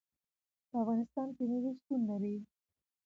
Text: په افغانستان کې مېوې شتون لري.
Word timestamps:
په 0.69 0.75
افغانستان 0.83 1.27
کې 1.35 1.43
مېوې 1.49 1.71
شتون 1.79 2.01
لري. 2.09 2.35